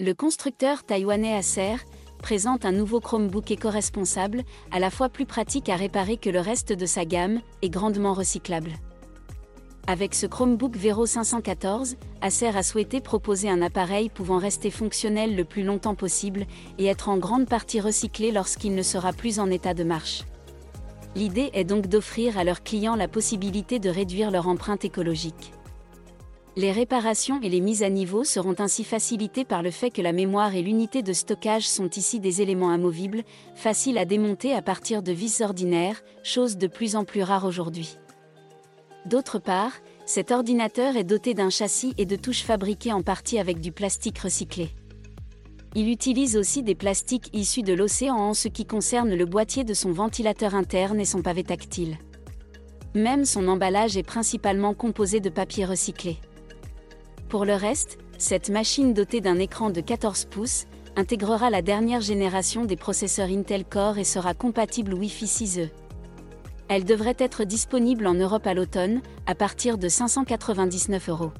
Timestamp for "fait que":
29.72-30.02